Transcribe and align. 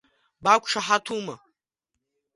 Бақәшаҳаҭума? 0.43 1.35